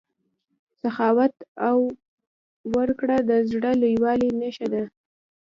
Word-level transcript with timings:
سخاوت 0.81 1.33
او 1.69 1.77
ورکړه 2.75 3.17
د 3.29 3.31
زړه 3.51 3.71
د 3.75 3.77
لویوالي 3.81 4.29
نښه 4.39 4.67
ده. 4.73 4.83